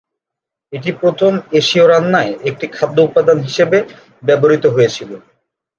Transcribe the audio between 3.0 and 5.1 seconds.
উপাদান হিসাবে ব্যবহৃত হয়েছিল।